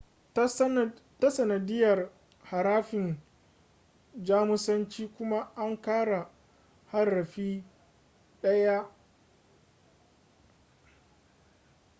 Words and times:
ta 1.19 1.29
sanadiyar 1.31 2.09
harafin 2.43 3.17
jamusanci 4.23 5.07
kuma 5.07 5.51
an 5.55 5.81
ƙara 5.81 6.29
harafi 6.91 7.63
ɗaya 8.41 8.79
õ 8.81 8.85
/ 8.85 8.85
õ 8.85 8.89